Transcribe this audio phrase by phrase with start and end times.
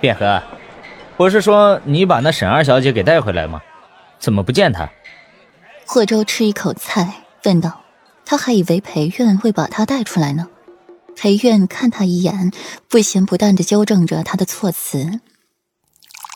[0.00, 0.42] 卞和，
[1.16, 3.60] 不是说你把那沈二小姐给带回来吗？
[4.18, 4.88] 怎么不见她？
[5.86, 7.80] 霍州吃一口菜，问道
[8.24, 10.48] ：“他还以为裴院会把她带出来呢。”
[11.16, 12.52] 裴院看他一眼，
[12.88, 15.20] 不咸不淡的纠正着他的措辞：“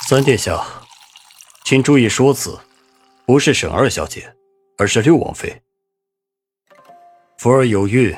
[0.08, 0.60] 三殿下，
[1.62, 2.58] 请注意说辞，
[3.24, 4.34] 不是沈二小姐，
[4.78, 5.62] 而是六王妃。
[7.38, 8.12] 福儿有孕，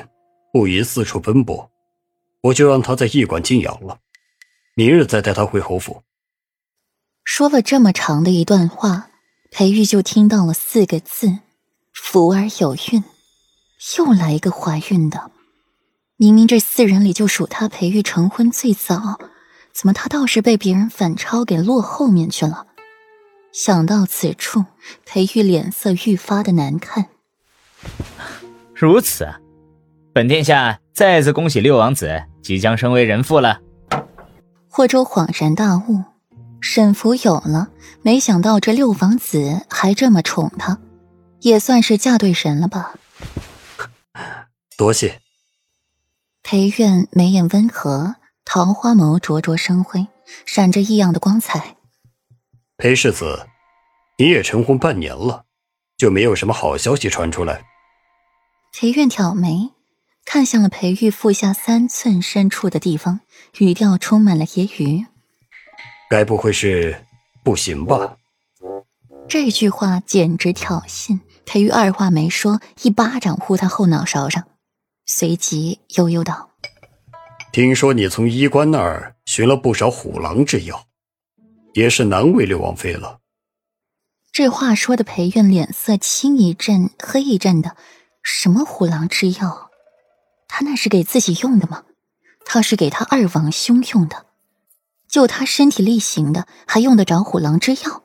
[0.51, 1.69] 不宜四处奔波，
[2.41, 3.99] 我就让她在驿馆静养了，
[4.75, 6.03] 明日再带她回侯府。”
[7.25, 9.07] 说了这么长的一段话，
[9.49, 11.39] 裴玉就听到了四个字
[11.91, 13.03] ：“福儿有孕。”
[13.97, 15.31] 又来一个怀孕的。
[16.17, 19.19] 明明这四人里就属他裴玉成婚最早，
[19.73, 22.67] 怎么他倒是被别人反超给落后面去了？
[23.51, 24.65] 想到此处，
[25.05, 27.09] 裴玉脸色愈发的难看。
[28.73, 29.27] 如此，
[30.13, 33.59] 本殿下再次恭喜六王子即将升为人父了。
[34.77, 36.03] 霍州恍然大悟，
[36.59, 37.69] 沈福有了，
[38.01, 40.77] 没想到这六皇子还这么宠他，
[41.39, 42.93] 也算是嫁对人了吧？
[44.75, 45.21] 多谢。
[46.43, 50.07] 裴苑眉眼温和，桃花眸灼灼生辉，
[50.45, 51.77] 闪着异样的光彩。
[52.75, 53.47] 裴世子，
[54.17, 55.45] 你也成婚半年了，
[55.95, 57.63] 就没有什么好消息传出来？
[58.73, 59.71] 裴苑挑眉，
[60.25, 63.21] 看向了裴玉腹下三寸深处的地方，
[63.59, 65.05] 语调充满了揶揄
[66.09, 67.05] ：“该不会是
[67.43, 68.17] 不行吧？”
[69.29, 71.19] 这句话简直挑衅。
[71.45, 74.43] 裴玉二话没说，一巴掌呼他后脑勺上。
[75.05, 76.49] 随即悠悠道
[77.53, 80.87] ：“听说你从医官那儿寻了不少虎狼之药，
[81.75, 83.19] 也是难为六王妃了。”
[84.33, 87.77] 这话说的裴玉脸色青一阵黑一阵的，
[88.23, 89.64] 什么虎狼之药？
[90.47, 91.83] 他那是给自己用的吗？
[92.45, 94.25] 他是给他二王兄用的，
[95.07, 98.03] 就他身体力行的，还用得着虎狼之药？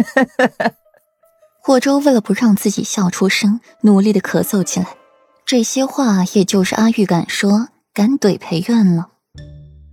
[1.62, 4.96] 霍州为了不让自己笑出声，努力的咳嗽起来。
[5.44, 9.10] 这些话也就是阿玉敢说敢怼裴院了。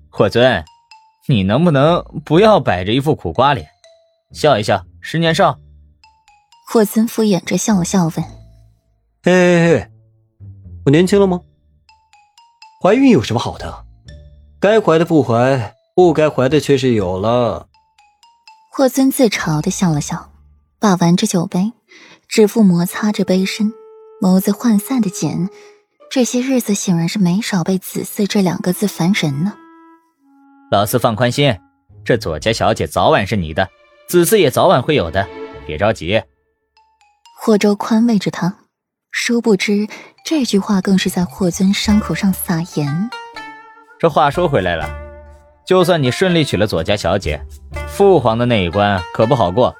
[0.09, 0.64] 霍尊，
[1.28, 3.68] 你能不能不要摆着一副苦瓜脸，
[4.31, 5.59] 笑一笑，十年少。
[6.69, 8.14] 霍尊敷衍着笑了笑，问
[9.24, 9.92] ：“嘿嘿嘿，
[10.88, 11.42] 我年轻了吗？
[12.81, 13.86] 怀孕有什么好的？
[14.58, 17.68] 该怀的不怀，不该怀的却是有了。”
[18.72, 20.31] 霍尊自嘲的笑了笑，
[20.80, 21.74] 把玩着酒杯，
[22.30, 23.74] 指腹摩擦着杯身。
[24.22, 25.50] 眸子涣散的紧，
[26.09, 29.54] 这些日子显然是没少被“子嗣”这两个字烦人呢。
[30.72, 31.54] 老四放宽心，
[32.06, 33.68] 这左家小姐早晚是你的，
[34.08, 35.28] 子嗣也早晚会有的，
[35.68, 36.24] 别着急。
[37.38, 38.58] 霍州宽慰着他，
[39.20, 39.88] 殊不知
[40.24, 43.10] 这句话更是在霍尊伤口上撒盐。
[44.00, 44.88] 这话说回来了，
[45.66, 47.42] 就算你顺利娶了左家小姐，
[47.88, 49.76] 父皇的那一关可不好过。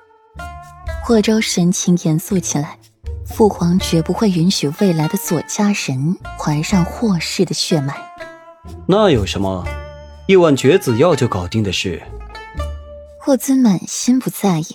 [1.04, 2.80] 霍州神情严肃起来。
[3.28, 7.96] 父皇绝不会允许未来的左家人怀上霍氏的血脉。
[8.88, 9.64] 那有什么？
[10.26, 12.02] 一碗绝子药就搞定的事。
[13.22, 14.66] 霍尊满心不在意。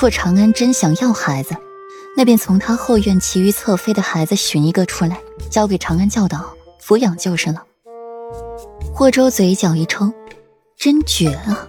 [0.00, 1.56] 若长安真想要孩子，
[2.16, 7.64] 那便从他后院其余侧妃的孩子寻一个出来，交给长安教导抚养就是了。
[8.92, 10.12] 霍州嘴角一抽，
[10.76, 11.66] 真绝啊！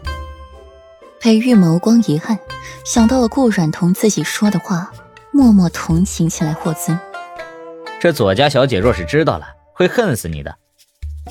[1.19, 2.37] 裴玉眸光一暗，
[2.83, 4.91] 想到了顾阮同自己说的话。
[5.33, 6.99] 默默同情起来，霍尊。
[8.01, 10.53] 这左家小姐若是知道了，会恨死你的。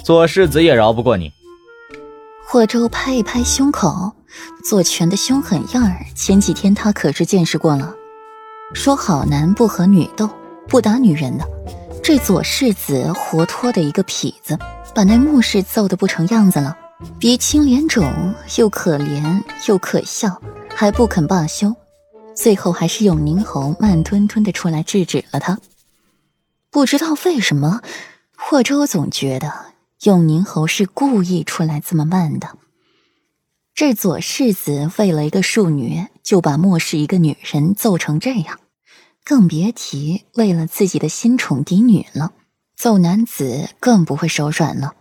[0.02, 1.30] 左世子也饶不过你。
[2.46, 4.12] 霍州拍一拍胸口，
[4.64, 7.94] 左权的凶狠样儿，前几天他可是见识过了。
[8.72, 10.30] 说好男不和女斗，
[10.68, 11.44] 不打女人的，
[12.02, 14.56] 这左世子活脱的一个痞子，
[14.94, 16.76] 把那穆氏揍得不成样子了，
[17.18, 20.40] 鼻青脸肿，又可怜又可笑，
[20.74, 21.74] 还不肯罢休。
[22.34, 25.58] 最后还是永宁侯慢吞吞的出来制止了他。
[26.70, 27.80] 不知道为什么，
[28.36, 29.52] 霍州总觉得
[30.04, 32.56] 永宁侯是故意出来这么慢的。
[33.80, 38.60] 这左世子为了一个庶女，就把莫氏一个女人揍成这样，
[39.24, 42.34] 更别提为了自己的新宠嫡女了，
[42.76, 44.96] 揍男子更不会手软了。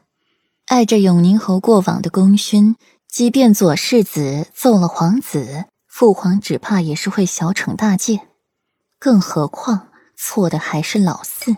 [0.68, 2.78] 碍着永宁侯过往的功勋，
[3.10, 5.66] 即便左世子揍了皇子。
[5.86, 8.30] 父皇只怕也是会小惩大戒，
[8.98, 11.54] 更何况错的还是老四。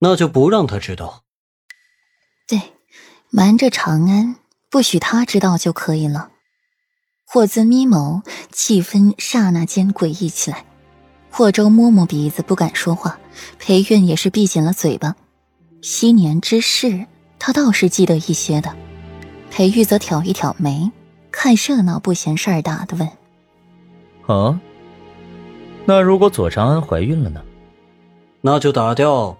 [0.00, 1.22] 那就不让他知道。
[2.46, 2.74] 对，
[3.30, 4.36] 瞒着长安，
[4.70, 6.30] 不许他知道就可以了。
[7.26, 8.22] 霍尊眯眸，
[8.52, 10.64] 气氛刹那间诡异起来。
[11.30, 13.18] 霍州摸摸鼻子，不敢说话。
[13.58, 15.16] 裴韵也是闭紧了嘴巴。
[15.82, 17.06] 昔年之事，
[17.38, 18.74] 他倒是记得一些的。
[19.50, 20.90] 裴玉则挑一挑眉，
[21.30, 23.08] 看热闹不嫌事儿大的问
[24.26, 24.60] ：“啊？
[25.84, 27.42] 那如果左长安怀孕了呢？
[28.40, 29.36] 那就打掉